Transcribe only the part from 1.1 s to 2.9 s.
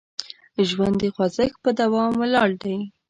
خوځښت په دوام ولاړ دی.